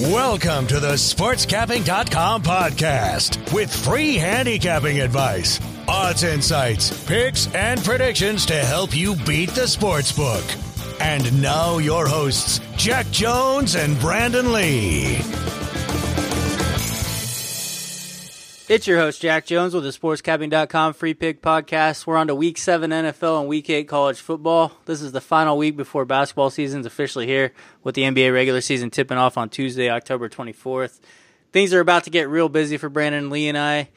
[0.00, 8.54] Welcome to the SportsCapping.com podcast with free handicapping advice, odds insights, picks, and predictions to
[8.56, 10.42] help you beat the sports book.
[10.98, 15.18] And now, your hosts, Jack Jones and Brandon Lee.
[18.66, 22.06] It's your host, Jack Jones, with the SportsCapping.com free pick podcast.
[22.06, 24.72] We're on to week seven NFL and week eight college football.
[24.86, 28.88] This is the final week before basketball season's officially here, with the NBA regular season
[28.88, 31.00] tipping off on Tuesday, October 24th.
[31.52, 33.90] Things are about to get real busy for Brandon Lee and I,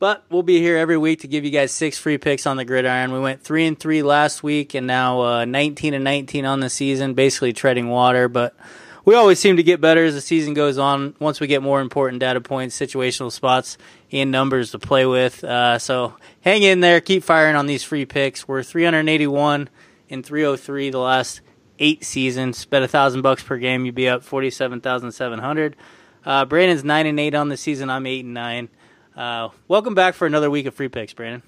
[0.00, 2.64] but we'll be here every week to give you guys six free picks on the
[2.64, 3.12] gridiron.
[3.12, 6.70] We went three and three last week, and now uh, 19 and 19 on the
[6.70, 8.56] season, basically treading water, but
[9.04, 11.14] we always seem to get better as the season goes on.
[11.18, 13.78] Once we get more important data points, situational spots,
[14.10, 15.42] and numbers to play with.
[15.42, 18.46] Uh, so hang in there, keep firing on these free picks.
[18.46, 19.68] We're 381
[20.10, 21.40] and 303 the last
[21.78, 22.64] eight seasons.
[22.64, 25.76] Bet a thousand bucks per game, you'd be up 47,700.
[26.24, 27.90] Uh, Brandon's nine and eight on the season.
[27.90, 28.68] I'm eight and nine.
[29.16, 31.42] Uh, welcome back for another week of free picks, Brandon.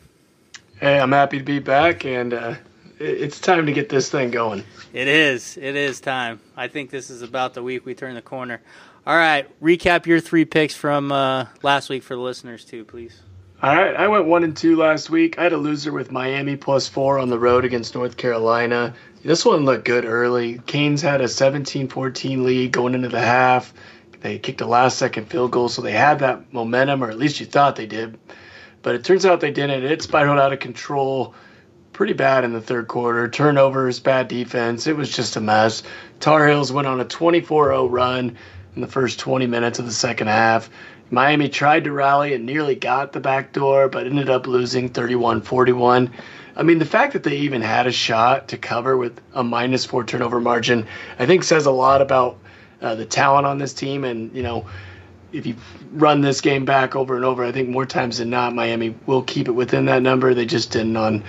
[0.81, 2.55] Hey, I'm happy to be back, and uh,
[3.05, 4.65] it's time to get this thing going.
[4.93, 5.57] It is.
[5.57, 6.41] It is time.
[6.57, 8.61] I think this is about the week we turn the corner.
[9.07, 13.21] All right, recap your three picks from uh, last week for the listeners too, please.
[13.63, 15.39] All right, I went one and two last week.
[15.39, 18.95] I had a loser with Miami plus four on the road against North Carolina.
[19.23, 20.59] This one looked good early.
[20.67, 23.73] Canes had a 17-14 lead going into the half.
[24.21, 27.47] They kicked a last-second field goal, so they had that momentum, or at least you
[27.47, 28.19] thought they did.
[28.83, 29.83] But it turns out they didn't.
[29.85, 31.35] It spiraled out of control
[31.95, 33.29] pretty bad in the third quarter.
[33.29, 34.87] Turnovers, bad defense.
[34.87, 35.83] It was just a mess.
[36.21, 38.37] Tar Heels went on a 24 0 run
[38.75, 40.69] in the first 20 minutes of the second half.
[41.11, 45.43] Miami tried to rally and nearly got the back door, but ended up losing 31
[45.43, 46.11] 41.
[46.57, 49.85] I mean, the fact that they even had a shot to cover with a minus
[49.85, 50.87] four turnover margin,
[51.19, 52.39] I think says a lot about
[52.83, 54.05] uh, the talent on this team.
[54.05, 54.67] And, you know,
[55.35, 55.57] if you
[55.93, 59.23] run this game back over and over, I think more times than not, Miami will
[59.23, 60.33] keep it within that number.
[60.33, 61.25] They just didn't on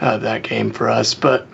[0.00, 1.14] uh, that game for us.
[1.14, 1.48] But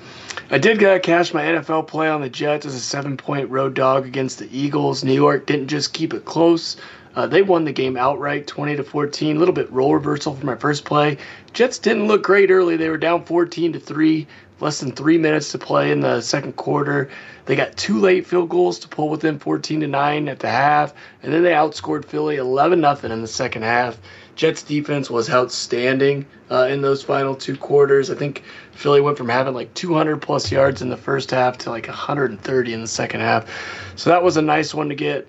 [0.50, 3.75] I did uh, cash my NFL play on the Jets as a seven point road
[3.75, 5.04] dog against the Eagles.
[5.04, 6.77] New York didn't just keep it close.
[7.15, 9.37] Uh, they won the game outright, 20 to 14.
[9.37, 11.19] A little bit role reversal for my first play.
[11.53, 12.77] Jets didn't look great early.
[12.77, 14.27] They were down 14 to three,
[14.62, 17.11] less than three minutes to play in the second quarter.
[17.47, 20.95] They got two late field goals to pull within 14 to nine at the half,
[21.23, 23.99] and then they outscored Philly 11 nothing in the second half.
[24.37, 28.09] Jets defense was outstanding uh, in those final two quarters.
[28.09, 31.71] I think Philly went from having like 200 plus yards in the first half to
[31.71, 33.51] like 130 in the second half.
[33.97, 35.27] So that was a nice one to get.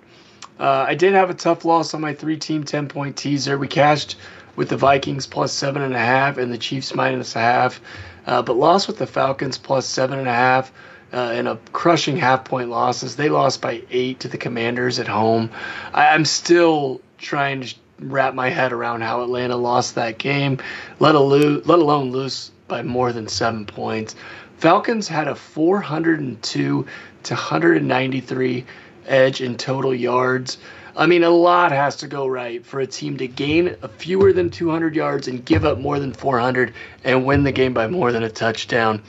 [0.60, 3.58] Uh, I did have a tough loss on my three team 10 point teaser.
[3.58, 4.16] We cashed
[4.56, 7.82] with the Vikings plus seven and a half and the Chiefs minus a half,
[8.26, 10.72] uh, but lost with the Falcons plus seven and a half.
[11.12, 13.16] Uh, in a crushing half point losses.
[13.16, 15.52] They lost by eight to the Commanders at home.
[15.94, 20.58] I, I'm still trying to wrap my head around how Atlanta lost that game,
[21.00, 24.16] let, let alone lose by more than seven points.
[24.58, 26.86] Falcons had a 402
[27.24, 28.66] to 193
[29.08, 30.58] edge in total yards.
[30.96, 34.50] I mean, a lot has to go right for a team to gain fewer than
[34.52, 38.24] 200 yards and give up more than 400 and win the game by more than
[38.24, 39.02] a touchdown.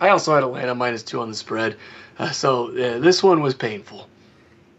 [0.00, 1.76] I also had Atlanta minus two on the spread,
[2.18, 4.08] uh, so uh, this one was painful.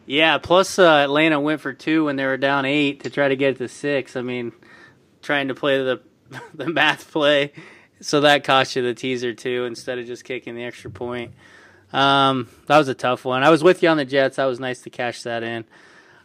[0.06, 3.35] Yeah, plus uh, Atlanta went for two when they were down eight to try to
[3.35, 4.16] get it to six.
[4.16, 4.53] I mean,
[5.22, 6.01] trying to play the
[6.53, 7.51] the math play,
[8.01, 11.34] so that cost you the teaser too instead of just kicking the extra point.
[11.91, 13.44] Um, that was a tough one.
[13.44, 14.38] I was with you on the Jets.
[14.38, 15.66] That was nice to cash that in.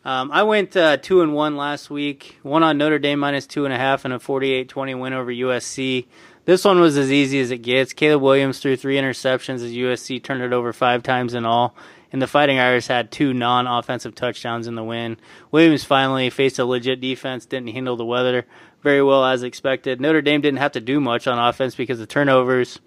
[0.04, 2.38] Um, I went uh, two and one last week.
[2.42, 6.06] One on Notre Dame minus two and a half and a 48-20 win over USC.
[6.44, 7.94] This one was as easy as it gets.
[7.94, 11.74] Caleb Williams threw three interceptions as USC turned it over five times in all
[12.14, 15.16] and the Fighting Irish had two non offensive touchdowns in the win.
[15.50, 18.46] Williams finally faced a legit defense, didn't handle the weather
[18.84, 20.00] very well as expected.
[20.00, 22.78] Notre Dame didn't have to do much on offense because of turnovers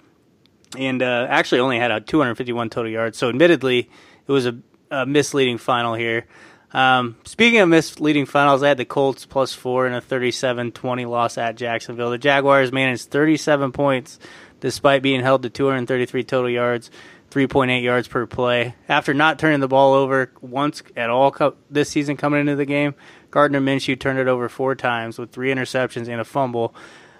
[0.77, 3.17] and uh, actually only had a 251 total yards.
[3.17, 3.89] So, admittedly,
[4.27, 4.57] it was a,
[4.91, 6.25] a misleading final here.
[6.73, 11.05] Um, speaking of misleading finals, I had the Colts plus four in a 37 20
[11.05, 12.11] loss at Jacksonville.
[12.11, 14.19] The Jaguars managed 37 points
[14.59, 16.91] despite being held to 233 total yards.
[17.29, 18.73] 3.8 yards per play.
[18.87, 22.65] After not turning the ball over once at all co- this season coming into the
[22.65, 22.95] game,
[23.31, 26.73] Gardner Minshew turned it over four times with three interceptions and a fumble.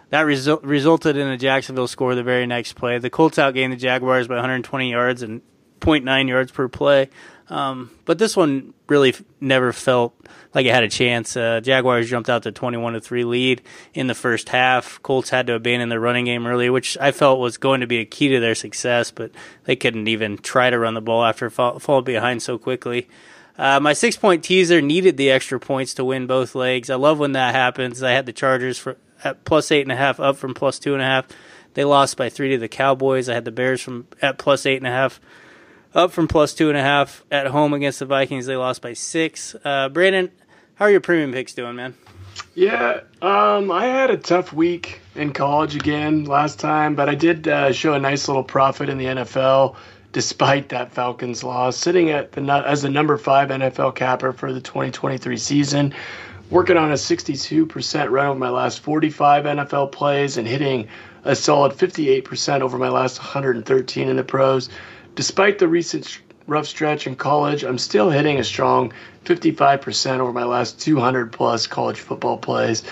[0.09, 2.97] That resu- resulted in a Jacksonville score the very next play.
[2.97, 5.41] The Colts outgained the Jaguars by 120 yards and
[5.81, 7.09] 0.9 yards per play.
[7.49, 10.13] Um, but this one really f- never felt
[10.53, 11.37] like it had a chance.
[11.37, 13.61] Uh, Jaguars jumped out to 21 to 3 lead
[13.93, 15.01] in the first half.
[15.01, 17.99] Colts had to abandon their running game early, which I felt was going to be
[17.99, 19.31] a key to their success, but
[19.63, 23.07] they couldn't even try to run the ball after fall, fall behind so quickly.
[23.57, 26.89] Uh, my six point teaser needed the extra points to win both legs.
[26.89, 28.03] I love when that happens.
[28.03, 30.93] I had the Chargers for at plus eight and a half, up from plus two
[30.93, 31.27] and a half.
[31.73, 33.29] They lost by three to the Cowboys.
[33.29, 35.19] I had the Bears from at plus eight and a half,
[35.93, 38.45] up from plus two and a half at home against the Vikings.
[38.45, 39.55] They lost by six.
[39.63, 40.31] Uh, Brandon,
[40.75, 41.95] how are your premium picks doing, man?
[42.55, 47.47] Yeah, um, I had a tough week in college again last time, but I did
[47.47, 49.75] uh, show a nice little profit in the NFL
[50.11, 54.61] despite that Falcons loss, sitting at the as the number five NFL capper for the
[54.61, 55.93] 2023 season.
[56.49, 60.87] Working on a 62% run over my last 45 NFL plays and hitting
[61.25, 64.69] a solid 58% over my last 113 in the pros.
[65.15, 68.93] Despite the recent rough stretch in college, I'm still hitting a strong
[69.25, 72.83] 55% over my last 200 plus college football plays.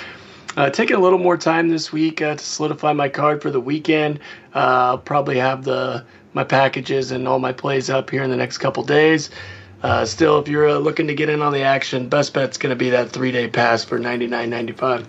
[0.57, 3.61] Uh, taking a little more time this week uh, to solidify my card for the
[3.61, 4.19] weekend.
[4.53, 8.35] Uh, I'll probably have the my packages and all my plays up here in the
[8.35, 9.29] next couple days.
[9.85, 12.71] Uh, still, if you're uh, looking to get in on the action, best bet's going
[12.71, 15.07] to be that three day pass for ninety nine ninety five.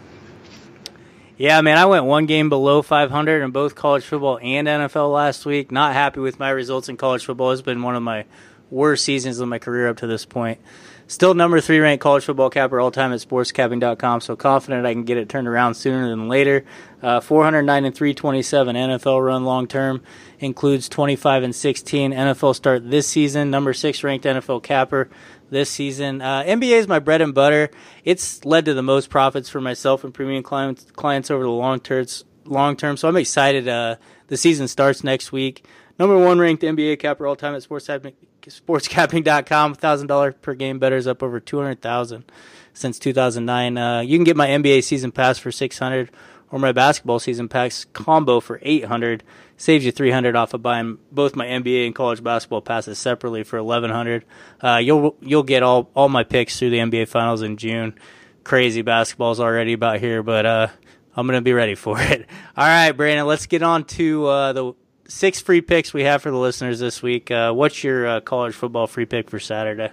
[1.38, 5.46] Yeah, man, I went one game below 500 in both college football and NFL last
[5.46, 5.72] week.
[5.72, 7.52] Not happy with my results in college football.
[7.52, 8.26] It's been one of my
[8.70, 10.60] worst seasons of my career up to this point.
[11.08, 15.04] Still number three ranked college football capper all time at sportscapping.com, so confident I can
[15.04, 16.64] get it turned around sooner than later.
[17.00, 20.02] Uh, 409 and 327 NFL run long term
[20.40, 23.52] includes 25 and 16 NFL start this season.
[23.52, 25.08] Number six ranked NFL capper
[25.48, 26.20] this season.
[26.20, 27.70] Uh, NBA is my bread and butter.
[28.02, 31.78] It's led to the most profits for myself and premium clients, clients over the long
[31.78, 32.06] term.
[32.46, 33.66] Long term, so I'm excited.
[33.66, 33.96] Uh,
[34.28, 35.64] the season starts next week.
[35.98, 38.14] Number one ranked NBA capper all time at sportscapping,
[38.48, 39.76] sportscapping.com.
[39.76, 42.24] $1,000 per game betters up over 200000
[42.72, 43.78] since 2009.
[43.78, 46.10] Uh, you can get my NBA season pass for 600
[46.50, 49.22] or my basketball season pass combo for 800
[49.56, 53.62] saves you 300 off of buying both my NBA and college basketball passes separately for
[53.62, 54.24] 1100
[54.62, 57.98] uh, you'll you'll get all all my picks through the NBA finals in June
[58.44, 60.68] crazy basketball's already about here but uh,
[61.16, 62.26] I'm to be ready for it
[62.56, 64.72] all right Brandon let's get on to uh, the
[65.08, 67.30] six free picks we have for the listeners this week.
[67.30, 69.90] Uh, what's your uh, college football free pick for Saturday?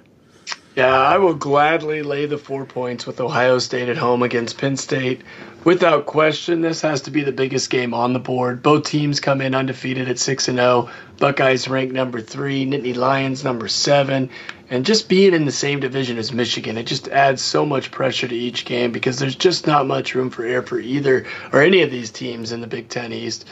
[0.75, 4.75] Yeah, I will gladly lay the four points with Ohio State at home against Penn
[4.75, 5.21] State.
[5.63, 8.63] Without question, this has to be the biggest game on the board.
[8.63, 10.89] Both teams come in undefeated at 6 and 0.
[11.19, 14.31] Buckeyes ranked number 3, Nittany Lions number 7,
[14.71, 18.27] and just being in the same division as Michigan, it just adds so much pressure
[18.27, 21.83] to each game because there's just not much room for error for either or any
[21.83, 23.45] of these teams in the Big 10 East.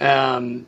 [0.00, 0.64] Um,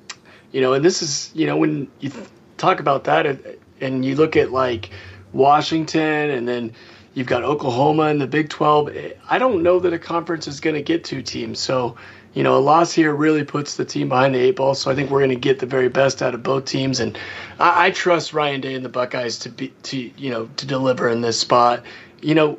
[0.53, 2.11] you know, and this is, you know, when you
[2.57, 3.41] talk about that
[3.81, 4.91] and you look at like
[5.33, 6.73] Washington and then
[7.15, 8.91] you've got Oklahoma in the Big 12,
[9.29, 11.59] I don't know that a conference is going to get two teams.
[11.59, 11.97] So,
[12.35, 14.75] you know, a loss here really puts the team behind the eight ball.
[14.75, 17.19] So I think we're going to get the very best out of both teams, and
[17.59, 21.09] I, I, trust Ryan Day and the Buckeyes to be to you know to deliver
[21.09, 21.83] in this spot.
[22.23, 22.59] You know,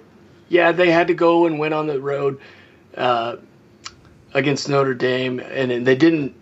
[0.50, 2.42] yeah, they had to go and win on the road
[2.98, 3.38] uh,
[4.34, 6.36] against Notre Dame, and they didn't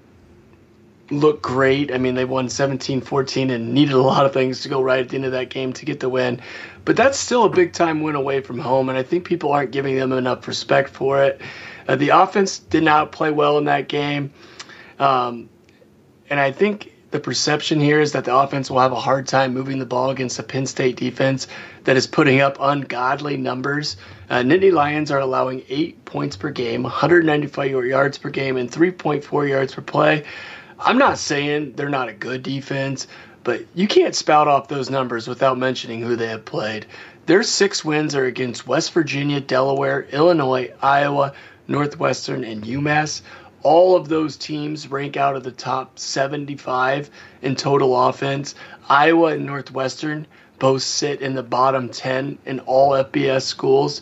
[1.11, 1.91] look great.
[1.91, 4.99] I mean, they won 17 14 and needed a lot of things to go right
[4.99, 6.41] at the end of that game to get the win.
[6.85, 9.71] But that's still a big time win away from home, and I think people aren't
[9.71, 11.41] giving them enough respect for it.
[11.87, 14.31] Uh, the offense did not play well in that game.
[14.99, 15.49] Um,
[16.29, 19.53] and I think the perception here is that the offense will have a hard time
[19.53, 21.47] moving the ball against a Penn State defense
[21.85, 23.97] that is putting up ungodly numbers.
[24.29, 29.49] Uh, Nittany Lions are allowing eight points per game, 195 yards per game, and 3.4
[29.49, 30.23] yards per play.
[30.81, 33.07] I'm not saying they're not a good defense,
[33.43, 36.85] but you can't spout off those numbers without mentioning who they have played.
[37.25, 41.33] Their six wins are against West Virginia, Delaware, Illinois, Iowa,
[41.67, 43.21] Northwestern, and UMass.
[43.61, 47.09] All of those teams rank out of the top 75
[47.41, 48.55] in total offense.
[48.87, 50.27] Iowa and Northwestern
[50.59, 54.01] both sit in the bottom 10 in all FBS schools.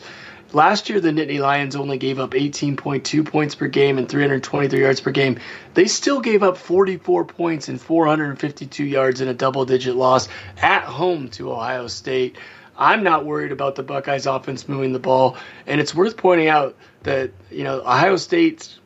[0.54, 5.02] Last year, the Nittany Lions only gave up 18.2 points per game and 323 yards
[5.02, 5.40] per game.
[5.74, 10.30] They still gave up 44 points and 452 yards in a double digit loss
[10.62, 12.38] at home to Ohio State.
[12.78, 15.36] I'm not worried about the Buckeyes offense moving the ball.
[15.66, 18.80] And it's worth pointing out that, you know, Ohio State's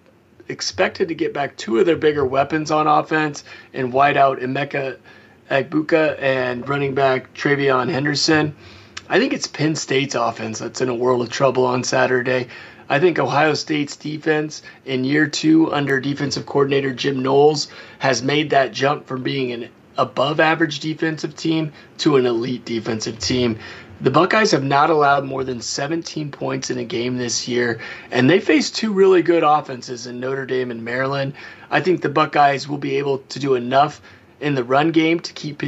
[0.47, 4.97] expected to get back two of their bigger weapons on offense in wideout Emeka
[5.49, 8.55] Egbuka and running back TreVeyon Henderson.
[9.11, 12.47] I think it's Penn State's offense that's in a world of trouble on Saturday.
[12.87, 17.67] I think Ohio State's defense in year two under defensive coordinator Jim Knowles
[17.99, 23.19] has made that jump from being an above average defensive team to an elite defensive
[23.19, 23.59] team.
[23.99, 28.29] The Buckeyes have not allowed more than 17 points in a game this year, and
[28.29, 31.33] they face two really good offenses in Notre Dame and Maryland.
[31.69, 34.01] I think the Buckeyes will be able to do enough
[34.39, 35.61] in the run game to keep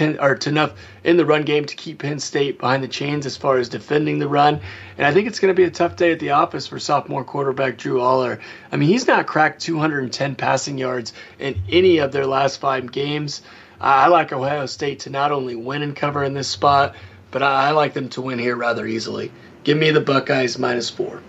[0.00, 0.72] Penn or enough
[1.04, 4.18] in the run game to keep Penn State behind the chains as far as defending
[4.18, 4.58] the run.
[4.96, 7.22] And I think it's going to be a tough day at the office for sophomore
[7.22, 8.40] quarterback Drew Allar.
[8.72, 13.42] I mean, he's not cracked 210 passing yards in any of their last five games.
[13.78, 16.94] I like Ohio State to not only win and cover in this spot,
[17.30, 19.30] but I like them to win here rather easily.
[19.64, 21.20] Give me the Buckeyes minus four.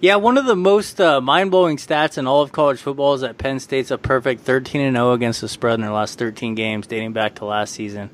[0.00, 3.22] Yeah, one of the most uh, mind blowing stats in all of college football is
[3.22, 6.54] that Penn State's a perfect 13 and 0 against the spread in their last 13
[6.54, 8.10] games, dating back to last season.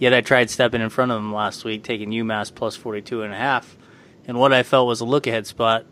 [0.00, 3.32] Yet I tried stepping in front of them last week, taking UMass plus 42 and
[3.32, 3.76] a half,
[4.26, 5.86] and what I felt was a look ahead spot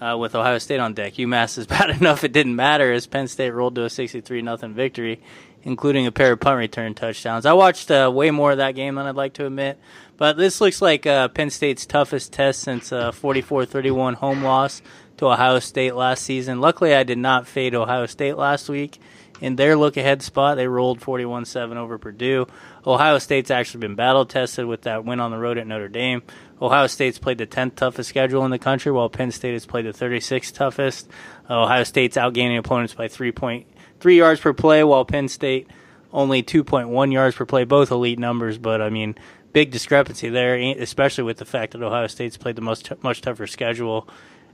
[0.00, 1.14] uh, with Ohio State on deck.
[1.14, 4.56] UMass is bad enough it didn't matter as Penn State rolled to a 63 0
[4.68, 5.20] victory,
[5.62, 7.46] including a pair of punt return touchdowns.
[7.46, 9.78] I watched uh, way more of that game than I'd like to admit,
[10.16, 14.82] but this looks like uh, Penn State's toughest test since a 44 31 home loss
[15.18, 16.60] to Ohio State last season.
[16.60, 18.98] Luckily, I did not fade Ohio State last week.
[19.40, 22.46] In their look ahead spot, they rolled 41 7 over Purdue.
[22.86, 26.22] Ohio State's actually been battle tested with that win on the road at Notre Dame.
[26.60, 29.86] Ohio State's played the 10th toughest schedule in the country, while Penn State has played
[29.86, 31.08] the 36th toughest.
[31.48, 35.68] Uh, Ohio State's outgaining opponents by 3.3 yards per play, while Penn State
[36.12, 39.14] only 2.1 yards per play, both elite numbers, but I mean,
[39.52, 43.46] big discrepancy there, especially with the fact that Ohio State's played the most much tougher
[43.46, 44.08] schedule.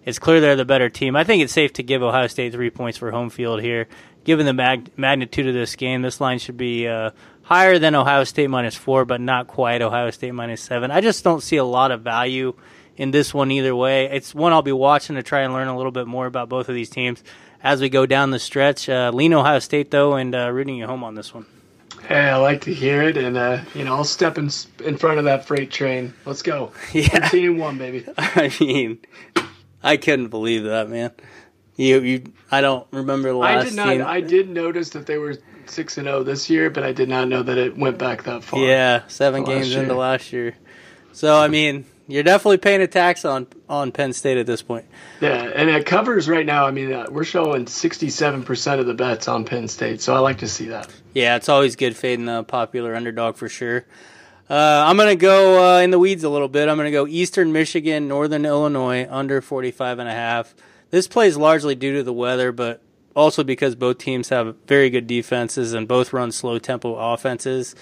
[0.06, 1.16] It's clear they're the better team.
[1.16, 3.88] I think it's safe to give Ohio State three points for home field here.
[4.24, 7.10] Given the mag- magnitude of this game, this line should be uh,
[7.42, 10.90] higher than Ohio State minus four, but not quite Ohio State minus seven.
[10.90, 12.54] I just don't see a lot of value
[12.96, 14.06] in this one either way.
[14.06, 16.68] It's one I'll be watching to try and learn a little bit more about both
[16.68, 17.22] of these teams
[17.62, 18.88] as we go down the stretch.
[18.88, 21.46] Uh, lean Ohio State though, and uh, rooting you home on this one.
[22.06, 24.50] Hey, I like to hear it, and uh, you know I'll step in
[24.84, 26.14] in front of that freight train.
[26.24, 26.72] Let's go.
[26.92, 28.06] Yeah, team one, baby.
[28.18, 28.98] I mean,
[29.86, 31.12] I couldn't believe that, man.
[31.76, 33.66] You, you, I don't remember the last.
[33.66, 33.88] I did not.
[33.88, 34.02] Team.
[34.06, 37.28] I did notice that they were six and zero this year, but I did not
[37.28, 38.60] know that it went back that far.
[38.60, 40.56] Yeah, seven games into last year.
[41.12, 44.86] So I mean, you're definitely paying a tax on on Penn State at this point.
[45.20, 46.66] Yeah, and it covers right now.
[46.66, 50.38] I mean, uh, we're showing 67% of the bets on Penn State, so I like
[50.38, 50.88] to see that.
[51.14, 53.84] Yeah, it's always good fading the popular underdog for sure.
[54.48, 56.68] Uh, I'm going to go uh, in the weeds a little bit.
[56.68, 60.54] I'm going to go Eastern Michigan, Northern Illinois, under 45 and a half.
[60.90, 62.80] This play is largely due to the weather, but
[63.16, 67.74] also because both teams have very good defenses and both run slow tempo offenses.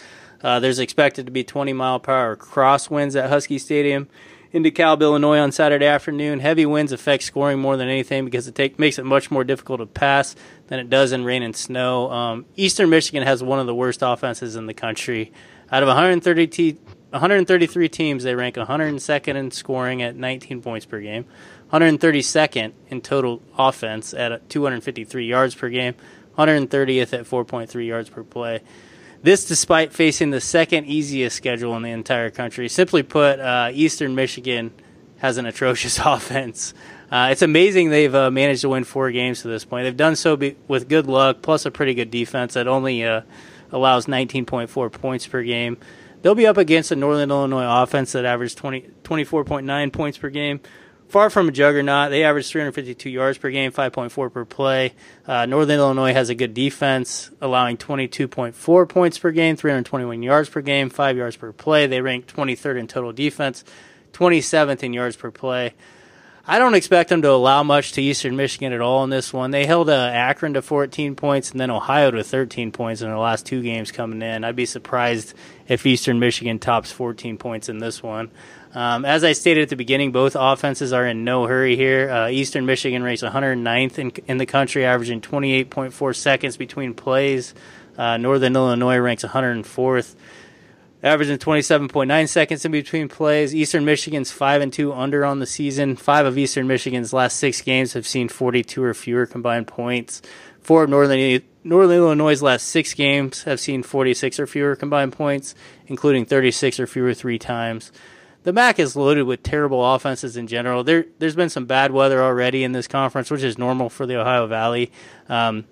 [0.42, 4.08] Uh, there's expected to be 20 mile per hour crosswinds at Huskie Stadium
[4.50, 6.40] in DeKalb, Illinois on Saturday afternoon.
[6.40, 9.80] Heavy winds affect scoring more than anything because it take, makes it much more difficult
[9.80, 10.34] to pass
[10.68, 12.10] than it does in rain and snow.
[12.10, 15.30] Um, Eastern Michigan has one of the worst offenses in the country.
[15.70, 16.78] Out of 130 te-
[17.10, 21.24] 133 teams, they rank 102nd in scoring at 19 points per game,
[21.72, 25.94] 132nd in total offense at 253 yards per game,
[26.36, 28.60] 130th at 4.3 yards per play.
[29.22, 32.68] This, despite facing the second easiest schedule in the entire country.
[32.68, 34.72] Simply put, uh, Eastern Michigan
[35.18, 36.74] has an atrocious offense.
[37.10, 39.84] Uh, it's amazing they've uh, managed to win four games to this point.
[39.84, 43.22] They've done so be- with good luck, plus a pretty good defense that only uh,
[43.70, 45.78] allows 19.4 points per game.
[46.22, 50.60] They'll be up against a Northern Illinois offense that averages 20, 24.9 points per game.
[51.08, 54.94] Far from a juggernaut, they average 352 yards per game, 5.4 per play.
[55.26, 60.60] Uh, Northern Illinois has a good defense, allowing 22.4 points per game, 321 yards per
[60.60, 61.86] game, 5 yards per play.
[61.86, 63.64] They rank 23rd in total defense,
[64.12, 65.74] 27th in yards per play.
[66.46, 69.50] I don't expect them to allow much to Eastern Michigan at all in this one.
[69.50, 73.16] They held uh, Akron to 14 points and then Ohio to 13 points in the
[73.16, 74.44] last two games coming in.
[74.44, 75.32] I'd be surprised
[75.68, 78.30] if Eastern Michigan tops 14 points in this one.
[78.74, 82.10] Um, as I stated at the beginning, both offenses are in no hurry here.
[82.10, 87.54] Uh, Eastern Michigan ranks 109th in, in the country, averaging 28.4 seconds between plays.
[87.96, 90.14] Uh, Northern Illinois ranks 104th
[91.04, 93.54] averaging 27.9 seconds in between plays.
[93.54, 95.96] Eastern Michigan's 5 and 2 under on the season.
[95.96, 100.22] 5 of Eastern Michigan's last 6 games have seen 42 or fewer combined points.
[100.62, 105.54] 4 of Northern Northern Illinois' last 6 games have seen 46 or fewer combined points,
[105.86, 107.92] including 36 or fewer 3 times.
[108.44, 110.84] The MAC is loaded with terrible offenses in general.
[110.84, 114.20] There, there's been some bad weather already in this conference, which is normal for the
[114.20, 114.92] Ohio Valley.
[115.30, 115.64] Um,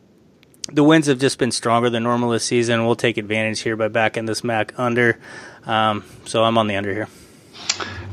[0.70, 2.84] the winds have just been stronger than normal this season.
[2.86, 5.18] We'll take advantage here by backing this MAC under.
[5.66, 7.08] Um, so I'm on the under here.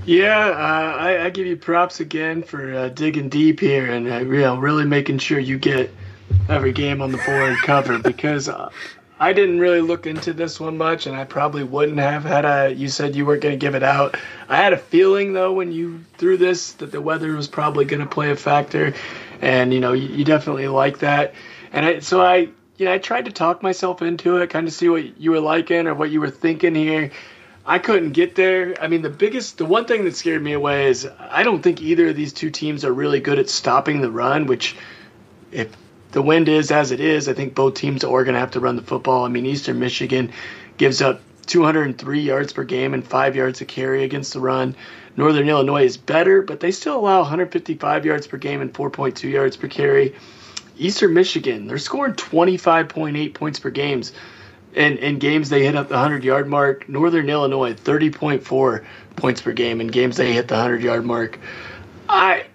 [0.05, 4.17] Yeah, uh, I, I, give you props again for uh, digging deep here and uh,
[4.19, 5.91] you know, really making sure you get
[6.47, 8.69] every game on the board covered because uh,
[9.19, 12.67] I didn't really look into this one much, and I probably wouldn't have had I.
[12.67, 14.17] You said you weren't going to give it out.
[14.47, 17.99] I had a feeling though when you threw this that the weather was probably going
[17.99, 18.93] to play a factor,
[19.41, 21.33] and you know you, you definitely like that.
[21.71, 24.73] And I, so I, you know, I tried to talk myself into it, kind of
[24.73, 27.11] see what you were liking or what you were thinking here.
[27.65, 28.75] I couldn't get there.
[28.81, 31.81] I mean, the biggest, the one thing that scared me away is I don't think
[31.81, 34.75] either of these two teams are really good at stopping the run, which,
[35.51, 35.69] if
[36.11, 38.59] the wind is as it is, I think both teams are going to have to
[38.59, 39.25] run the football.
[39.25, 40.31] I mean, Eastern Michigan
[40.77, 44.75] gives up 203 yards per game and five yards a carry against the run.
[45.19, 49.57] Northern Illinois is better, but they still allow 155 yards per game and 4.2 yards
[49.57, 50.15] per carry.
[50.77, 54.13] Eastern Michigan, they're scoring 25.8 points per games.
[54.75, 56.87] And in games they hit up the 100 yard mark.
[56.87, 58.85] Northern Illinois, 30.4
[59.17, 61.37] points per game in games they hit the 100 yard mark.
[62.07, 62.45] I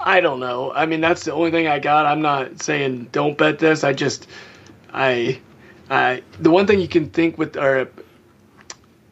[0.00, 0.72] I don't know.
[0.72, 2.06] I mean, that's the only thing I got.
[2.06, 3.84] I'm not saying don't bet this.
[3.84, 4.26] I just
[4.90, 5.38] I
[5.90, 7.90] I the one thing you can think with or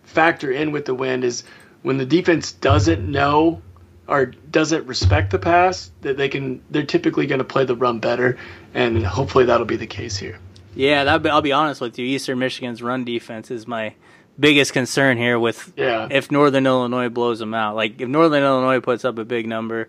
[0.04, 1.44] factor in with the wind is
[1.84, 3.60] when the defense doesn't know
[4.08, 8.00] or doesn't respect the pass, that they can they're typically going to play the run
[8.00, 8.36] better,
[8.72, 10.38] and hopefully that'll be the case here.
[10.74, 12.06] Yeah, be, I'll be honest with you.
[12.06, 13.94] Eastern Michigan's run defense is my
[14.40, 15.38] biggest concern here.
[15.38, 16.08] With yeah.
[16.10, 19.88] if Northern Illinois blows them out, like if Northern Illinois puts up a big number,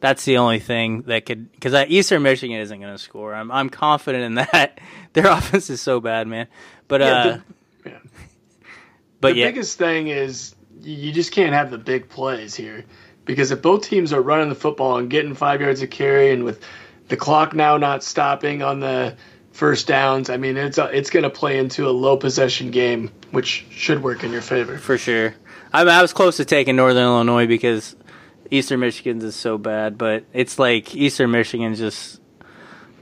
[0.00, 3.32] that's the only thing that could because Eastern Michigan isn't going to score.
[3.32, 4.80] I'm I'm confident in that.
[5.12, 6.48] Their offense is so bad, man.
[6.88, 7.98] But yeah, uh, the, yeah.
[9.20, 9.46] but the yeah.
[9.46, 10.56] biggest thing is
[10.92, 12.84] you just can't have the big plays here
[13.24, 16.44] because if both teams are running the football and getting five yards of carry, and
[16.44, 16.62] with
[17.08, 19.16] the clock now not stopping on the
[19.52, 23.10] first downs, I mean it's a, it's going to play into a low possession game,
[23.30, 25.34] which should work in your favor for sure.
[25.72, 27.94] I, mean, I was close to taking Northern Illinois because
[28.50, 32.22] Eastern Michigan's is so bad, but it's like Eastern Michigan's just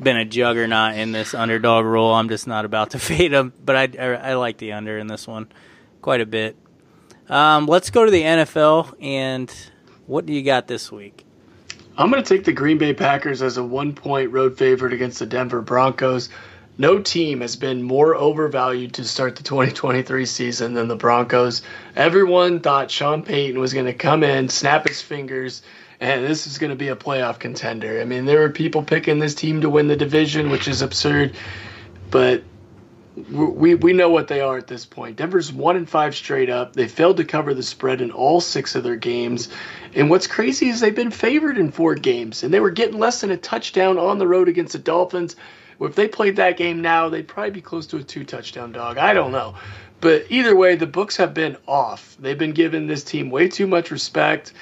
[0.03, 2.13] been a juggernaut in this underdog role.
[2.13, 5.07] I'm just not about to fade them, but I, I, I like the under in
[5.07, 5.49] this one
[6.03, 6.57] quite a bit.
[7.29, 9.53] Um, let's go to the NFL and
[10.07, 11.25] what do you got this week?
[11.99, 15.19] I'm going to take the Green Bay Packers as a one point road favorite against
[15.19, 16.29] the Denver Broncos.
[16.79, 21.63] No team has been more overvalued to start the 2023 season than the Broncos.
[21.97, 25.63] Everyone thought Sean Payton was going to come in, snap his fingers,
[26.01, 27.99] and this is going to be a playoff contender.
[27.99, 31.35] I mean, there were people picking this team to win the division, which is absurd,
[32.11, 32.43] but
[33.17, 35.17] we we know what they are at this point.
[35.17, 36.75] Denver's one and five straight up.
[36.75, 39.49] They failed to cover the spread in all six of their games.
[39.95, 43.23] And what's crazy is they've been favored in four games, and they were getting less
[43.23, 45.35] than a touchdown on the road against the Dolphins.
[45.81, 48.99] If they played that game now, they'd probably be close to a two touchdown dog.
[48.99, 49.57] I don't know.
[50.01, 52.17] But either way, the books have been off.
[52.21, 54.53] They've been giving this team way too much respect,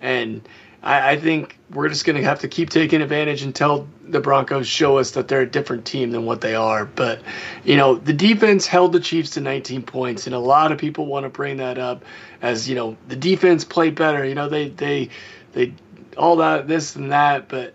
[0.00, 0.48] and
[0.84, 4.68] I, I think we're just going to have to keep taking advantage until the Broncos
[4.68, 6.84] show us that they're a different team than what they are.
[6.84, 7.22] But,
[7.64, 11.06] you know, the defense held the Chiefs to 19 points, and a lot of people
[11.06, 12.04] want to bring that up
[12.42, 14.24] as, you know, the defense played better.
[14.24, 15.08] You know, they, they,
[15.52, 15.72] they,
[16.18, 17.48] all that, this and that.
[17.48, 17.72] But,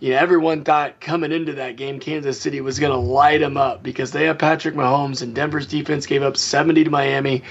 [0.00, 3.56] you know, everyone thought coming into that game, Kansas City was going to light them
[3.56, 7.44] up because they have Patrick Mahomes, and Denver's defense gave up 70 to Miami.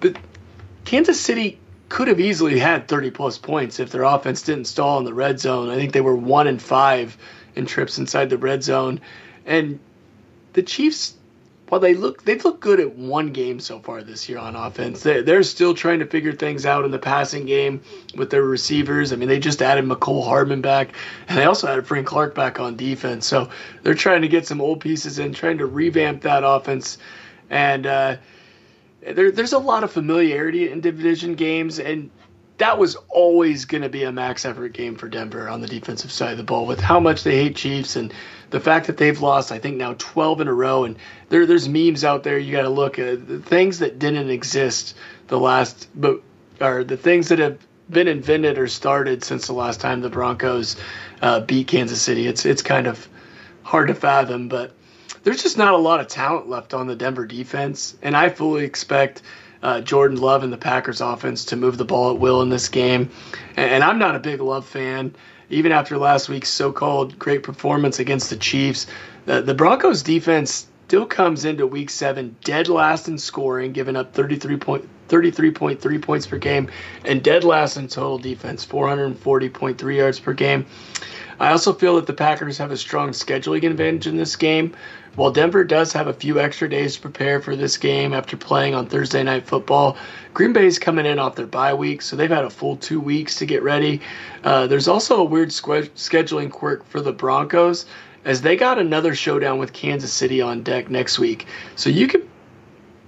[0.00, 0.18] But
[0.84, 1.58] Kansas City
[1.92, 5.38] could have easily had 30 plus points if their offense didn't stall in the red
[5.38, 5.68] zone.
[5.68, 7.18] I think they were one and five
[7.54, 8.98] in trips inside the red zone,
[9.44, 9.78] and
[10.54, 11.14] the Chiefs.
[11.68, 15.02] While they look, they've looked good at one game so far this year on offense.
[15.02, 17.82] They're, they're still trying to figure things out in the passing game
[18.16, 19.12] with their receivers.
[19.12, 20.94] I mean, they just added Mecole Hardman back,
[21.28, 23.26] and they also added Frank Clark back on defense.
[23.26, 23.50] So
[23.82, 26.96] they're trying to get some old pieces in, trying to revamp that offense.
[27.50, 28.16] And uh,
[29.02, 32.10] there, there's a lot of familiarity in division games, and
[32.58, 36.12] that was always going to be a max effort game for Denver on the defensive
[36.12, 38.12] side of the ball with how much they hate Chiefs and
[38.50, 40.84] the fact that they've lost, I think, now 12 in a row.
[40.84, 40.96] And
[41.28, 44.94] there, there's memes out there you got to look at the things that didn't exist
[45.26, 46.22] the last, but
[46.60, 47.58] are the things that have
[47.90, 50.76] been invented or started since the last time the Broncos
[51.20, 52.26] uh, beat Kansas City.
[52.26, 53.08] It's it's kind of
[53.62, 54.72] hard to fathom, but
[55.22, 58.64] there's just not a lot of talent left on the Denver defense, and I fully
[58.64, 59.22] expect
[59.62, 62.68] uh, Jordan Love and the Packers offense to move the ball at will in this
[62.68, 63.10] game.
[63.56, 65.14] And, and I'm not a big Love fan,
[65.50, 68.86] even after last week's so-called great performance against the Chiefs.
[69.26, 74.12] The, the Broncos defense still comes into Week Seven dead last in scoring, giving up
[74.14, 74.88] 33 point.
[75.08, 76.70] 33.3 points per game
[77.04, 80.64] and dead last in total defense, 440.3 yards per game.
[81.40, 84.74] I also feel that the Packers have a strong scheduling advantage in this game.
[85.14, 88.74] While Denver does have a few extra days to prepare for this game after playing
[88.74, 89.96] on Thursday Night Football,
[90.32, 92.98] Green Bay is coming in off their bye week, so they've had a full two
[92.98, 94.00] weeks to get ready.
[94.42, 97.84] Uh, there's also a weird scheduling quirk for the Broncos
[98.24, 101.46] as they got another showdown with Kansas City on deck next week.
[101.76, 102.28] So you could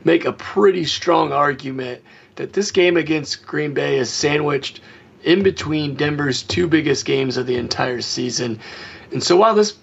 [0.04, 2.02] make a pretty strong argument
[2.36, 4.80] that this game against Green Bay is sandwiched
[5.24, 8.60] in between Denver's two biggest games of the entire season.
[9.10, 9.74] And so while this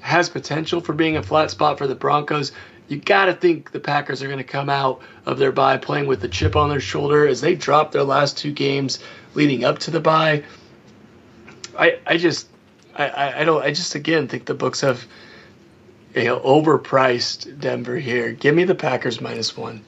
[0.00, 2.52] has potential for being a flat spot for the Broncos.
[2.88, 6.06] You got to think the Packers are going to come out of their bye playing
[6.06, 8.98] with the chip on their shoulder as they drop their last two games
[9.34, 10.42] leading up to the bye.
[11.78, 12.48] I I just
[12.96, 15.06] I, I don't I just again think the books have
[16.14, 18.32] you know, overpriced Denver here.
[18.32, 19.84] Give me the Packers minus one.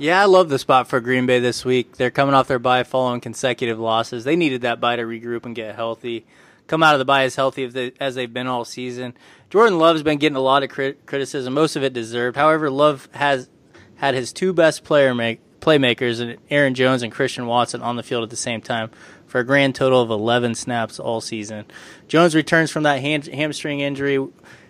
[0.00, 1.98] Yeah, I love the spot for Green Bay this week.
[1.98, 4.24] They're coming off their bye following consecutive losses.
[4.24, 6.24] They needed that bye to regroup and get healthy.
[6.68, 9.12] Come out of the bye as healthy as, they, as they've been all season.
[9.50, 12.38] Jordan Love's been getting a lot of crit- criticism, most of it deserved.
[12.38, 13.50] However, Love has
[13.96, 18.22] had his two best player make, playmakers, Aaron Jones and Christian Watson, on the field
[18.22, 18.90] at the same time
[19.26, 21.66] for a grand total of 11 snaps all season.
[22.08, 24.26] Jones returns from that hamstring injury,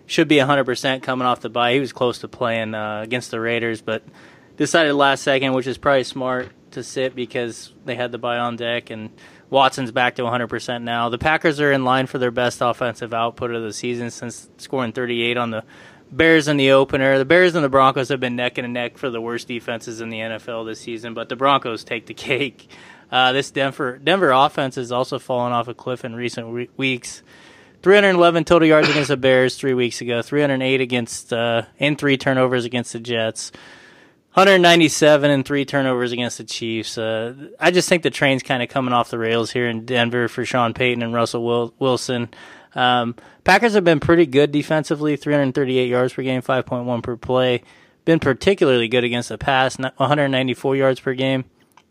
[0.06, 1.74] should be 100% coming off the bye.
[1.74, 4.02] He was close to playing uh, against the Raiders, but
[4.60, 8.56] decided last second, which is probably smart to sit because they had the bye on
[8.56, 9.08] deck and
[9.48, 11.08] Watson's back to 100% now.
[11.08, 14.92] The Packers are in line for their best offensive output of the season since scoring
[14.92, 15.64] 38 on the
[16.12, 17.16] Bears in the opener.
[17.16, 20.10] The Bears and the Broncos have been neck and neck for the worst defenses in
[20.10, 22.68] the NFL this season, but the Broncos take the cake.
[23.10, 27.22] Uh, this Denver Denver offense has also fallen off a cliff in recent re- weeks.
[27.82, 30.20] 311 total yards against the Bears three weeks ago.
[30.20, 33.52] 308 against uh, and three turnovers against the Jets.
[34.34, 36.96] 197 and three turnovers against the Chiefs.
[36.96, 40.28] Uh, I just think the train's kind of coming off the rails here in Denver
[40.28, 42.28] for Sean Payton and Russell Wil- Wilson.
[42.74, 47.62] Um, Packers have been pretty good defensively, 338 yards per game, 5.1 per play.
[48.04, 51.44] Been particularly good against the pass, 194 yards per game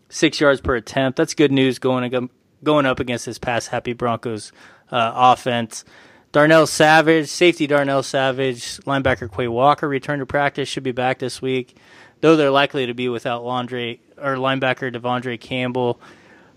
[0.09, 1.17] six yards per attempt.
[1.17, 2.29] That's good news going
[2.63, 4.51] going up against this pass happy Broncos
[4.91, 5.85] uh, offense.
[6.31, 11.41] Darnell Savage, safety Darnell Savage, linebacker Quay Walker returned to practice, should be back this
[11.41, 11.75] week,
[12.21, 15.99] though they're likely to be without Laundry or linebacker De'Vondre Campbell.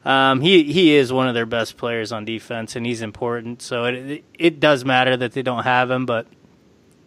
[0.05, 3.63] Um, he he is one of their best players on defense, and he's important.
[3.63, 6.27] So it it does matter that they don't have him, but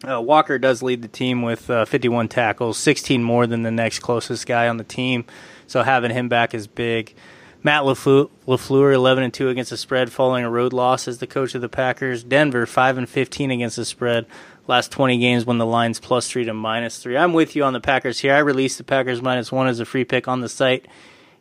[0.08, 4.00] uh, Walker does lead the team with uh, 51 tackles, 16 more than the next
[4.00, 5.26] closest guy on the team.
[5.68, 7.16] So having him back is big.
[7.64, 11.56] Matt LaFleur, 11 and 2 against the spread following a road loss as the coach
[11.56, 12.24] of the Packers.
[12.24, 14.28] Denver 5 and 15 against the spread.
[14.68, 17.18] Last 20 games when the line's plus 3 to minus 3.
[17.18, 18.34] I'm with you on the Packers here.
[18.34, 20.88] I released the Packers minus 1 as a free pick on the site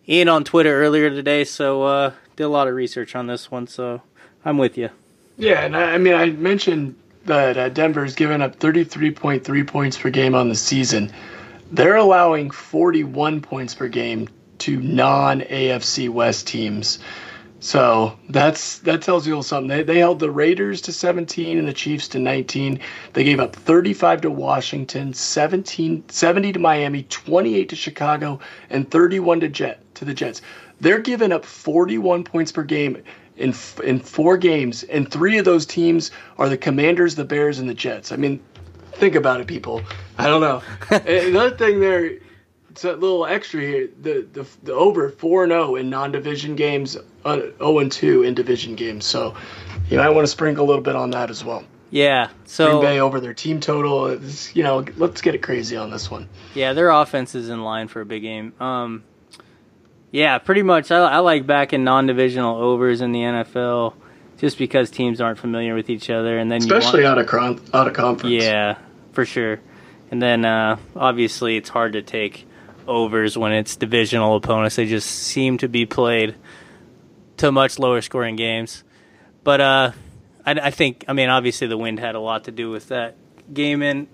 [0.06, 3.66] and on Twitter earlier today, so uh, did a lot of research on this one,
[3.66, 4.02] so
[4.44, 4.90] I'm with you.
[5.36, 10.10] Yeah, and I, I mean, I mentioned that uh, Denver's given up 33.3 points per
[10.10, 11.12] game on the season.
[11.72, 16.98] They're allowing 41 points per game to non AFC West teams.
[17.64, 19.68] So that's that tells you something.
[19.68, 22.78] They, they held the Raiders to 17 and the Chiefs to 19.
[23.14, 29.40] They gave up 35 to Washington, 17, 70 to Miami, 28 to Chicago, and 31
[29.40, 30.42] to Jet to the Jets.
[30.82, 33.02] They're giving up 41 points per game
[33.38, 37.66] in in four games, and three of those teams are the Commanders, the Bears, and
[37.66, 38.12] the Jets.
[38.12, 38.42] I mean,
[38.92, 39.80] think about it, people.
[40.18, 40.62] I don't know.
[40.90, 42.18] Another thing there,
[42.74, 43.88] it's a little extra here.
[44.02, 47.90] The the, the over four and zero oh in non-division games, zero uh, oh and
[47.90, 49.04] two in division games.
[49.04, 49.36] So
[49.88, 51.62] you might want to sprinkle a little bit on that as well.
[51.90, 52.30] Yeah.
[52.46, 54.06] So Green Bay over their team total.
[54.06, 56.28] Is, you know, let's get it crazy on this one.
[56.54, 58.52] Yeah, their offense is in line for a big game.
[58.58, 59.04] Um,
[60.10, 60.90] yeah, pretty much.
[60.90, 63.94] I, I like backing non-divisional overs in the NFL
[64.38, 67.60] just because teams aren't familiar with each other, and then especially want, out of con-
[67.72, 68.42] out of conference.
[68.42, 68.78] Yeah,
[69.12, 69.60] for sure.
[70.10, 72.48] And then uh, obviously it's hard to take
[72.86, 74.76] overs when it's divisional opponents.
[74.76, 76.34] They just seem to be played
[77.38, 78.84] to much lower scoring games.
[79.42, 79.92] But uh,
[80.46, 83.16] I, I, think, I mean, obviously the wind had a lot to do with that
[83.52, 84.08] game in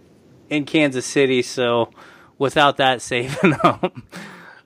[0.48, 1.42] in Kansas City.
[1.42, 1.90] So
[2.38, 3.92] without that saving them, uh,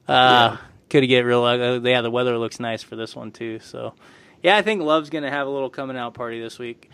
[0.09, 0.57] yeah.
[0.89, 1.45] could get real.
[1.45, 3.59] Uh, yeah, the weather looks nice for this one too.
[3.61, 3.95] So
[4.43, 6.91] yeah, I think Love's gonna have a little coming out party this week.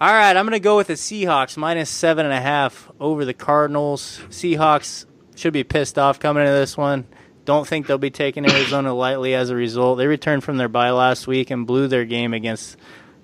[0.00, 3.24] All right, I'm going to go with the Seahawks minus seven and a half over
[3.24, 4.20] the Cardinals.
[4.28, 7.06] Seahawks should be pissed off coming into this one.
[7.44, 9.98] Don't think they'll be taking Arizona lightly as a result.
[9.98, 12.76] They returned from their bye last week and blew their game against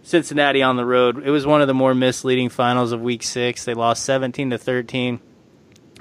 [0.03, 1.27] Cincinnati on the road.
[1.27, 3.65] It was one of the more misleading finals of Week Six.
[3.65, 5.21] They lost 17 to 13,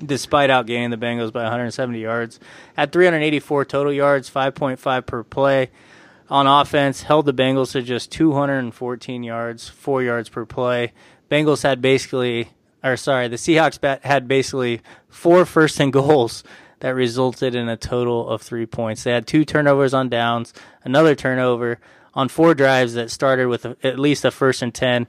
[0.03, 2.39] despite outgaining the Bengals by 170 yards.
[2.75, 5.69] At 384 total yards, 5.5 per play
[6.29, 10.93] on offense, held the Bengals to just 214 yards, four yards per play.
[11.29, 12.49] Bengals had basically,
[12.83, 16.43] or sorry, the Seahawks bat had basically four first and goals
[16.79, 19.03] that resulted in a total of three points.
[19.03, 21.79] They had two turnovers on downs, another turnover
[22.13, 25.07] on four drives that started with a, at least a first and 10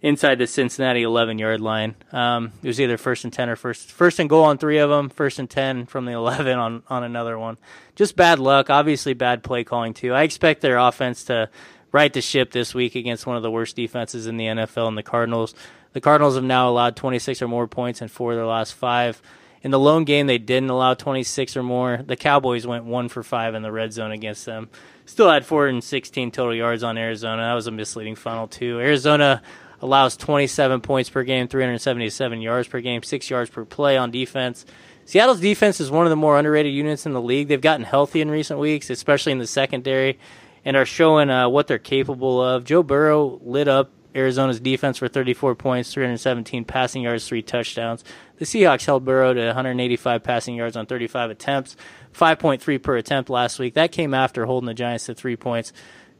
[0.00, 1.94] inside the Cincinnati 11 yard line.
[2.10, 4.90] Um, it was either first and 10 or first first and goal on three of
[4.90, 7.56] them, first and 10 from the 11 on, on another one.
[7.94, 10.12] Just bad luck, obviously bad play calling too.
[10.12, 11.48] I expect their offense to
[11.92, 14.98] right the ship this week against one of the worst defenses in the NFL and
[14.98, 15.54] the Cardinals.
[15.92, 19.20] The Cardinals have now allowed 26 or more points in four of their last five.
[19.62, 22.00] In the lone game, they didn't allow 26 or more.
[22.04, 24.70] The Cowboys went one for five in the red zone against them.
[25.06, 27.42] Still had 416 total yards on Arizona.
[27.42, 28.80] That was a misleading funnel, too.
[28.80, 29.42] Arizona
[29.80, 34.64] allows 27 points per game, 377 yards per game, six yards per play on defense.
[35.04, 37.48] Seattle's defense is one of the more underrated units in the league.
[37.48, 40.18] They've gotten healthy in recent weeks, especially in the secondary,
[40.64, 42.64] and are showing uh, what they're capable of.
[42.64, 48.04] Joe Burrow lit up Arizona's defense for 34 points, 317 passing yards, three touchdowns.
[48.36, 51.76] The Seahawks held Burrow to 185 passing yards on 35 attempts,
[52.14, 53.74] 5.3 per attempt last week.
[53.74, 55.72] That came after holding the Giants to three points.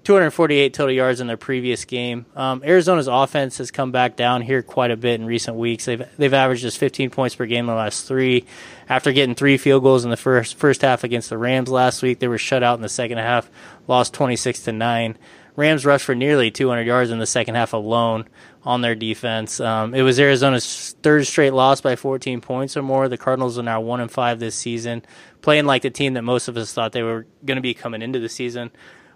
[0.05, 2.27] 248 total yards in their previous game.
[2.35, 5.85] Um, Arizona's offense has come back down here quite a bit in recent weeks.
[5.85, 8.45] They've they've averaged just 15 points per game in the last three.
[8.89, 12.19] After getting three field goals in the first first half against the Rams last week,
[12.19, 13.49] they were shut out in the second half,
[13.87, 15.17] lost 26 to nine.
[15.55, 18.29] Rams rushed for nearly 200 yards in the second half alone
[18.65, 19.61] on their defense.
[19.61, 23.09] Um, it was Arizona's third straight loss by 14 points or more.
[23.09, 25.03] The Cardinals are now one and five this season,
[25.43, 28.03] playing like the team that most of us thought they were going to be coming
[28.03, 28.71] into the season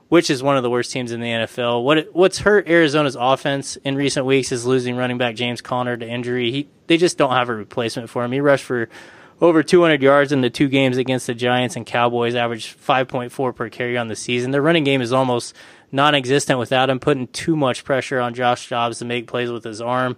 [0.08, 1.82] which is one of the worst teams in the NFL.
[1.82, 6.06] What what's hurt Arizona's offense in recent weeks is losing running back James Conner to
[6.06, 6.52] injury.
[6.52, 8.32] He they just don't have a replacement for him.
[8.32, 8.88] He rushed for
[9.40, 13.68] over 200 yards in the two games against the Giants and Cowboys, averaged 5.4 per
[13.68, 14.50] carry on the season.
[14.50, 15.54] Their running game is almost
[15.92, 19.80] non-existent without him, putting too much pressure on Josh Dobbs to make plays with his
[19.80, 20.16] arm,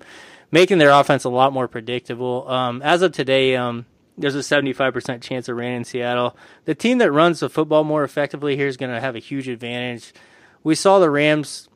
[0.50, 2.48] making their offense a lot more predictable.
[2.48, 3.86] Um, as of today, um,
[4.18, 6.36] there's a 75% chance of rain in Seattle.
[6.64, 9.48] The team that runs the football more effectively here is going to have a huge
[9.48, 10.12] advantage.
[10.64, 11.68] We saw the Rams,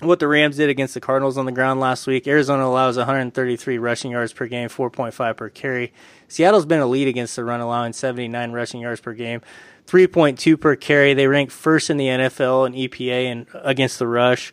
[0.00, 2.26] what the Rams did against the Cardinals on the ground last week.
[2.26, 5.92] Arizona allows 133 rushing yards per game, 4.5 per carry.
[6.28, 9.40] Seattle's been lead against the run, allowing 79 rushing yards per game,
[9.86, 11.14] 3.2 per carry.
[11.14, 14.52] They rank first in the NFL and EPA and against the rush.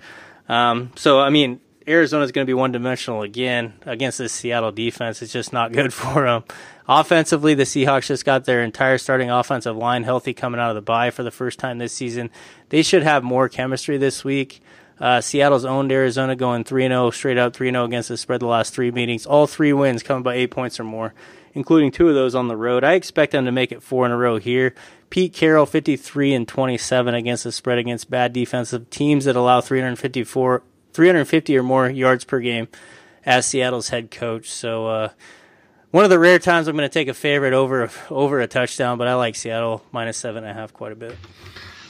[0.50, 5.22] Um, so, I mean, Arizona's going to be one dimensional again against this Seattle defense.
[5.22, 6.44] It's just not good for them.
[6.88, 10.82] Offensively, the Seahawks just got their entire starting offensive line healthy coming out of the
[10.82, 12.30] bye for the first time this season.
[12.70, 14.62] They should have more chemistry this week.
[15.00, 18.46] Uh, Seattle's owned Arizona going 3 0, straight up 3 0 against the spread the
[18.46, 19.26] last three meetings.
[19.26, 21.14] All three wins coming by eight points or more,
[21.54, 22.84] including two of those on the road.
[22.84, 24.76] I expect them to make it four in a row here.
[25.12, 30.64] Pete Carroll, 53 and 27 against the spread against bad defensive teams that allow 354,
[30.94, 32.70] 350 or more yards per game
[33.26, 34.50] as Seattle's head coach.
[34.50, 35.10] So, uh,
[35.92, 38.98] one of the rare times I'm going to take a favorite over over a touchdown,
[38.98, 41.18] but I like Seattle minus seven and a half quite a bit.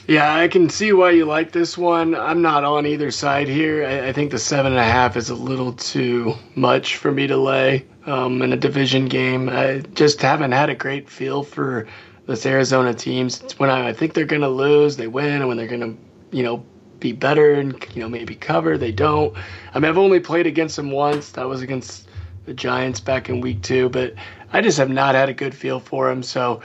[0.08, 2.16] Yeah, I can see why you like this one.
[2.16, 3.86] I'm not on either side here.
[3.86, 7.28] I, I think the seven and a half is a little too much for me
[7.28, 9.48] to lay um, in a division game.
[9.48, 11.86] I just haven't had a great feel for
[12.26, 13.42] this Arizona teams.
[13.42, 15.80] It's when I, I think they're going to lose, they win, and when they're going
[15.80, 16.64] to, you know,
[17.02, 19.36] be better and you know maybe cover, they don't.
[19.74, 21.32] I mean, I've only played against them once.
[21.32, 22.08] That was against
[22.46, 24.14] the Giants back in week two, but
[24.52, 26.22] I just have not had a good feel for them.
[26.22, 26.62] So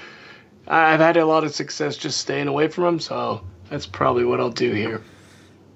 [0.67, 2.99] I've had a lot of success just staying away from them.
[2.99, 5.01] So that's probably what I'll do here.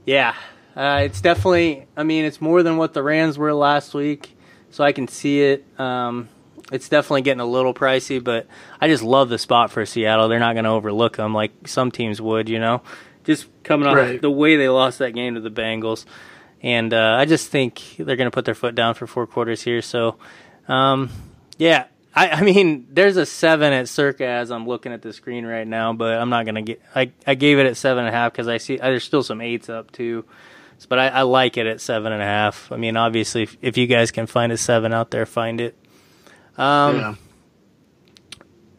[0.05, 0.35] Yeah,
[0.75, 1.87] uh, it's definitely.
[1.97, 4.37] I mean, it's more than what the Rams were last week,
[4.69, 5.65] so I can see it.
[5.79, 6.29] Um,
[6.71, 8.47] it's definitely getting a little pricey, but
[8.79, 10.29] I just love the spot for Seattle.
[10.29, 12.81] They're not going to overlook them like some teams would, you know.
[13.23, 14.21] Just coming off right.
[14.21, 16.05] the way they lost that game to the Bengals.
[16.63, 19.61] And uh, I just think they're going to put their foot down for four quarters
[19.61, 19.81] here.
[19.81, 20.17] So,
[20.67, 21.09] um,
[21.57, 25.45] yeah, I, I, mean, there's a seven at Circa as I'm looking at the screen
[25.45, 26.81] right now, but I'm not going to get.
[26.95, 29.41] I, I gave it at seven and a half because I see there's still some
[29.41, 30.25] eights up too.
[30.89, 32.71] But I, I, like it at seven and a half.
[32.71, 35.75] I mean, obviously, if, if you guys can find a seven out there, find it.
[36.57, 37.15] Um, yeah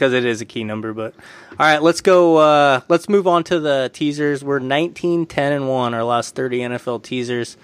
[0.02, 0.92] because it is a key number.
[0.92, 1.14] But
[1.50, 2.38] all right, let's go.
[2.38, 4.42] Uh, let's move on to the teasers.
[4.42, 5.94] We're 19, 10, and one.
[5.94, 7.56] Our last 30 NFL teasers.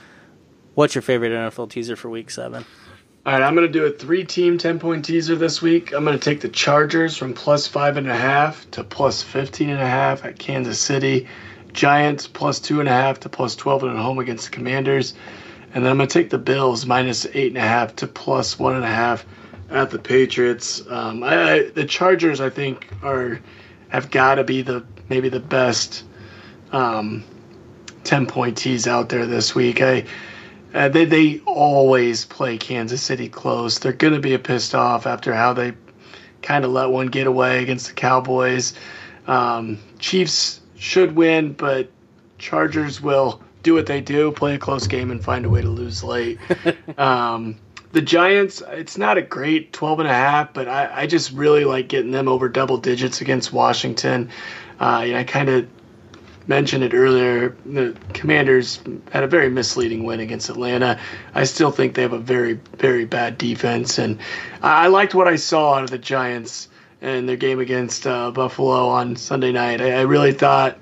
[0.75, 2.65] What's your favorite NFL teaser for Week Seven?
[3.27, 5.93] All right, I'm going to do a three-team 10-point teaser this week.
[5.93, 9.71] I'm going to take the Chargers from plus five and a half to plus 15
[9.71, 11.27] and a half at Kansas City.
[11.73, 15.15] Giants plus two and a half to plus 12 at home against the Commanders.
[15.75, 18.59] And then I'm going to take the Bills minus eight and a half to plus
[18.59, 19.27] one and a half
[19.71, 20.83] at the Patriots.
[20.89, 23.41] Um, I, I, the Chargers, I think, are
[23.89, 26.05] have got to be the maybe the best
[26.73, 27.25] um,
[28.05, 29.81] ten point tees out there this week.
[29.81, 30.05] I
[30.75, 33.79] uh, they they always play Kansas City close.
[33.79, 35.75] They're going to be pissed off after how they
[36.43, 38.75] kind of let one get away against the Cowboys.
[39.27, 41.91] Um, Chiefs should win, but
[42.39, 45.69] Chargers will do what they do, play a close game, and find a way to
[45.69, 46.39] lose late.
[46.99, 47.57] um,
[47.93, 51.65] the Giants, it's not a great 12 and a half, but I, I just really
[51.65, 54.31] like getting them over double digits against Washington.
[54.81, 55.67] Uh, I kind of
[56.47, 57.57] mentioned it earlier.
[57.67, 60.99] The Commanders had a very misleading win against Atlanta.
[61.35, 64.19] I still think they have a very, very bad defense, and
[64.63, 66.69] I liked what I saw out of the Giants
[67.01, 69.81] in their game against uh, Buffalo on Sunday night.
[69.81, 70.79] I, I, really thought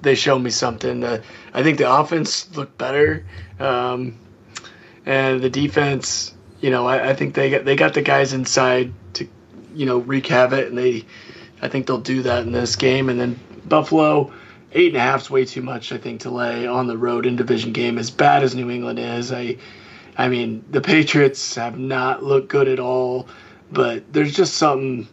[0.00, 1.04] they showed me something.
[1.04, 3.26] Uh, I think the offense looked better,
[3.60, 4.18] um,
[5.04, 6.34] and the defense.
[6.60, 9.28] You know, I, I think they got they got the guys inside to,
[9.74, 11.04] you know, wreak havoc, and they.
[11.60, 14.32] I think they'll do that in this game, and then Buffalo
[14.72, 17.26] eight and a half is way too much, I think, to lay on the road
[17.26, 17.98] in division game.
[17.98, 19.56] As bad as New England is, I,
[20.16, 23.28] I mean, the Patriots have not looked good at all,
[23.72, 25.08] but there's just something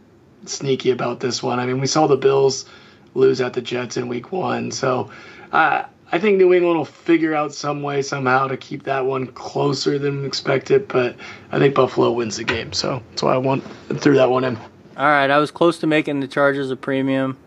[0.46, 1.60] sneaky about this one.
[1.60, 2.66] I mean, we saw the Bills
[3.14, 5.10] lose at the Jets in Week One, so
[5.52, 9.28] I, I think New England will figure out some way somehow to keep that one
[9.28, 10.88] closer than expected.
[10.88, 11.18] But
[11.52, 13.66] I think Buffalo wins the game, so that's why I want
[14.00, 14.56] threw that one in.
[14.56, 17.38] All right, I was close to making the Chargers a premium.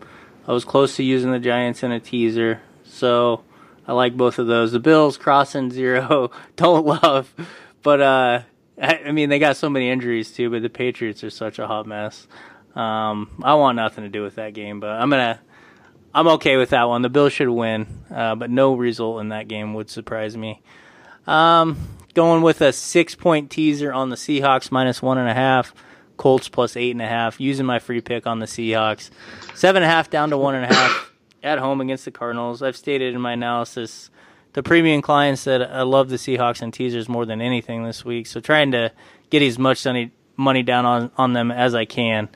[0.47, 3.43] I was close to using the Giants in a teaser, so
[3.87, 4.71] I like both of those.
[4.71, 7.33] The Bills crossing zero, don't love,
[7.81, 8.41] but uh,
[8.79, 10.51] I mean they got so many injuries too.
[10.51, 12.27] But the Patriots are such a hot mess.
[12.75, 15.39] Um, I want nothing to do with that game, but I'm gonna.
[16.13, 17.01] I'm okay with that one.
[17.01, 20.61] The Bills should win, uh, but no result in that game would surprise me.
[21.27, 21.77] Um,
[22.15, 25.73] going with a six point teaser on the Seahawks minus one and a half.
[26.17, 27.39] Colts plus eight and a half.
[27.39, 29.09] Using my free pick on the Seahawks,
[29.55, 32.61] seven and a half down to one and a half at home against the Cardinals.
[32.61, 34.09] I've stated in my analysis
[34.53, 38.27] the premium clients that I love the Seahawks and teasers more than anything this week.
[38.27, 38.91] So trying to
[39.29, 39.85] get as much
[40.35, 42.29] money down on on them as I can.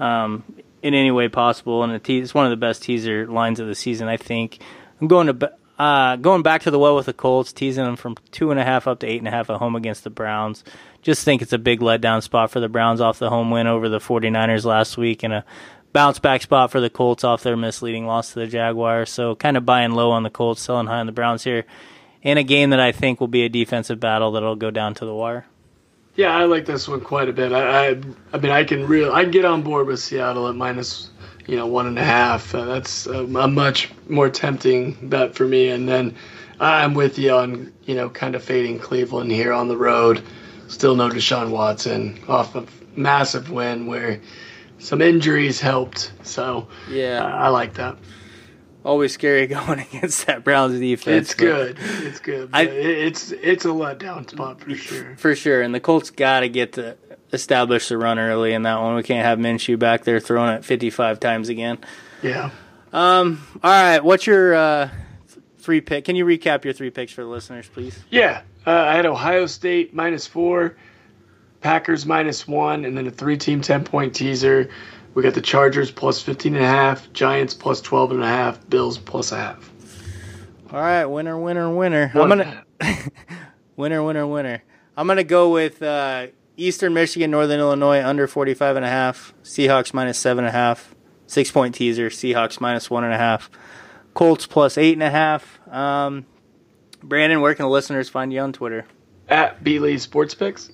[0.00, 0.44] Um,
[0.82, 3.74] in any way possible, and te- it's one of the best teaser lines of the
[3.74, 4.08] season.
[4.08, 4.58] I think
[5.00, 8.16] I'm going to uh, going back to the well with the Colts, teasing them from
[8.32, 10.64] two and a half up to eight and a half at home against the Browns
[11.02, 13.88] just think it's a big letdown spot for the Browns off the home win over
[13.88, 15.44] the 49ers last week and a
[15.92, 19.10] bounce back spot for the Colts off their misleading loss to the Jaguars.
[19.10, 21.64] So kind of buying low on the Colts, selling high on the Browns here
[22.22, 25.04] in a game that I think will be a defensive battle that'll go down to
[25.04, 25.46] the wire.
[26.18, 27.52] Yeah, I like this one quite a bit.
[27.52, 28.00] I, I,
[28.32, 31.10] I mean, I can real, I get on board with Seattle at minus,
[31.46, 32.52] you know, one and a half.
[32.52, 35.68] Uh, that's a, a, much more tempting bet for me.
[35.68, 36.16] And then
[36.58, 40.20] I'm with you on, you know, kind of fading Cleveland here on the road.
[40.66, 44.20] Still no Deshaun Watson off a massive win where
[44.80, 46.10] some injuries helped.
[46.24, 47.96] So yeah, uh, I like that.
[48.88, 51.32] Always scary going against that Browns defense.
[51.32, 51.76] It's good.
[51.78, 52.48] It's good.
[52.54, 55.14] I, it's it's a letdown spot for sure.
[55.18, 56.96] For sure, and the Colts got to get to
[57.30, 58.96] establish the run early in that one.
[58.96, 61.76] We can't have Minshew back there throwing it 55 times again.
[62.22, 62.48] Yeah.
[62.90, 63.46] Um.
[63.62, 64.02] All right.
[64.02, 64.88] What's your uh,
[65.58, 66.06] three pick?
[66.06, 68.02] Can you recap your three picks for the listeners, please?
[68.08, 68.40] Yeah.
[68.66, 70.78] Uh, I had Ohio State minus four,
[71.60, 74.70] Packers minus one, and then a three-team ten-point teaser.
[75.18, 78.70] We got the Chargers plus 15 and a half, Giants plus 12 and a half,
[78.70, 79.72] Bills plus a half.
[80.70, 82.10] All right, winner, winner, winner.
[82.10, 82.64] One I'm gonna
[83.76, 84.62] winner, winner, winner.
[84.96, 89.92] I'm gonna go with uh, Eastern Michigan, Northern Illinois under 45 and a half, Seahawks
[89.92, 90.94] minus seven and a half,
[91.26, 93.50] six point teaser, Seahawks minus one and a half,
[94.14, 95.58] Colts plus eight and a half.
[95.68, 96.26] Um,
[97.02, 98.86] Brandon, where can the listeners find you on Twitter?
[99.28, 100.70] At Beatley Sports Picks.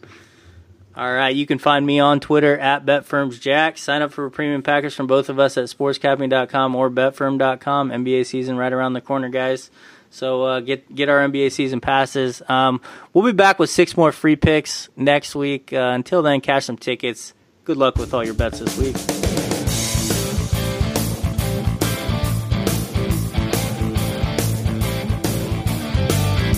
[0.97, 3.79] All right, you can find me on Twitter at BetFirmsJack.
[3.79, 7.91] Sign up for a premium package from both of us at sportscapping.com or betfirm.com.
[7.91, 9.71] NBA season right around the corner, guys.
[10.11, 12.41] So uh, get get our NBA season passes.
[12.49, 12.81] Um,
[13.13, 15.73] we'll be back with six more free picks next week.
[15.73, 17.35] Uh, until then, cash some tickets.
[17.65, 18.95] Good luck with all your bets this week.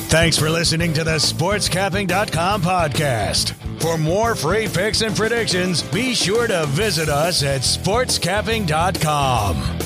[0.08, 3.65] Thanks for listening to the SportsCapping.com podcast.
[3.78, 9.85] For more free picks and predictions, be sure to visit us at SportsCapping.com.